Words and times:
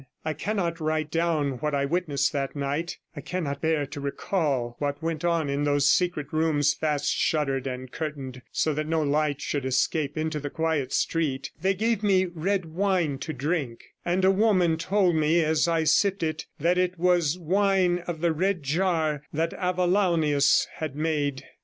I 0.25 0.33
cannot 0.33 0.79
write 0.79 1.11
down 1.11 1.59
what 1.59 1.75
I 1.75 1.85
witnessed 1.85 2.33
that 2.33 2.55
night; 2.55 2.97
I 3.15 3.21
cannot 3.21 3.61
bear 3.61 3.85
to 3.85 4.01
recall 4.01 4.75
what 4.79 4.99
went 5.03 5.23
on 5.23 5.47
in 5.47 5.63
those 5.63 5.87
secret 5.87 6.33
rooms 6.33 6.73
fast 6.73 7.13
shuttered 7.15 7.67
and 7.67 7.91
curtained 7.91 8.41
so 8.51 8.73
that 8.73 8.87
no 8.87 9.03
light 9.03 9.41
should 9.41 9.63
escape 9.63 10.17
into 10.17 10.39
the 10.39 10.49
quiet 10.49 10.91
street; 10.91 11.51
they 11.61 11.75
gave 11.75 12.01
me 12.01 12.25
red 12.25 12.65
wine 12.65 13.19
to 13.19 13.31
drink, 13.31 13.83
and 14.03 14.25
a 14.25 14.31
woman 14.31 14.75
told 14.75 15.17
me 15.17 15.43
as 15.45 15.67
I 15.67 15.83
sipped 15.83 16.23
it 16.23 16.47
that 16.59 16.79
it 16.79 16.97
was 16.97 17.37
wine 17.37 17.99
of 18.07 18.21
the 18.21 18.31
Red 18.33 18.63
Jar 18.63 19.21
that 19.31 19.53
Avallaunius 19.53 20.65
had 20.77 20.95
made. 20.95 21.43